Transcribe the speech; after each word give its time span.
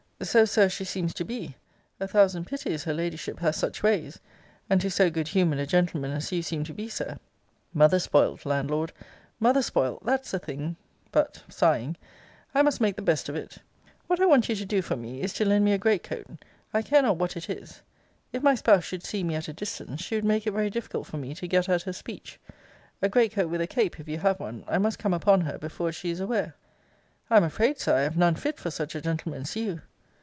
So, 0.23 0.45
Sir, 0.45 0.69
she 0.69 0.85
seems 0.85 1.15
to 1.15 1.25
be. 1.25 1.55
A 1.99 2.07
thousand 2.07 2.45
pities 2.45 2.83
her 2.83 2.93
ladyship 2.93 3.39
has 3.39 3.55
such 3.57 3.81
ways 3.81 4.19
and 4.69 4.79
to 4.79 4.91
so 4.91 5.09
good 5.09 5.29
humoured 5.29 5.57
a 5.57 5.65
gentleman 5.65 6.11
as 6.11 6.31
you 6.31 6.43
seem 6.43 6.63
to 6.65 6.75
be, 6.75 6.89
Sir. 6.89 7.17
Mother 7.73 7.97
spoilt, 7.97 8.45
Landlord! 8.45 8.93
Mother 9.39 9.63
spoilt! 9.63 10.05
that's 10.05 10.29
the 10.29 10.37
thing! 10.37 10.75
But 11.11 11.41
I 12.53 12.61
must 12.61 12.79
make 12.79 12.97
the 12.97 13.01
best 13.01 13.29
of 13.29 13.35
it. 13.35 13.57
What 14.05 14.19
I 14.19 14.27
want 14.27 14.47
you 14.47 14.55
to 14.57 14.63
do 14.63 14.83
for 14.83 14.95
me 14.95 15.21
is 15.23 15.33
to 15.33 15.45
lend 15.49 15.65
me 15.65 15.71
a 15.73 15.79
great 15.79 16.03
coat. 16.03 16.27
I 16.71 16.83
care 16.83 17.01
not 17.01 17.17
what 17.17 17.35
it 17.35 17.49
is. 17.49 17.81
If 18.31 18.43
my 18.43 18.53
spouse 18.53 18.83
should 18.83 19.03
see 19.03 19.23
me 19.23 19.33
at 19.33 19.47
a 19.47 19.53
distance, 19.53 20.01
she 20.01 20.13
would 20.13 20.23
make 20.23 20.45
it 20.45 20.51
very 20.51 20.69
difficult 20.69 21.07
for 21.07 21.17
me 21.17 21.33
to 21.33 21.47
get 21.47 21.67
at 21.67 21.81
her 21.81 21.93
speech. 21.93 22.39
A 23.01 23.09
great 23.09 23.31
coat 23.33 23.49
with 23.49 23.59
a 23.59 23.65
cape, 23.65 23.99
if 23.99 24.07
you 24.07 24.19
have 24.19 24.39
one. 24.39 24.65
I 24.67 24.77
must 24.77 24.99
come 24.99 25.15
upon 25.15 25.41
her 25.41 25.57
before 25.57 25.91
she 25.91 26.11
is 26.11 26.19
aware. 26.19 26.55
I 27.31 27.37
am 27.37 27.43
afraid, 27.43 27.79
Sir, 27.79 27.95
I 27.95 28.01
have 28.01 28.17
none 28.17 28.35
fit 28.35 28.59
for 28.59 28.69
such 28.69 28.93
a 28.93 29.01
gentleman 29.01 29.41
as 29.41 29.55
you. 29.55 29.81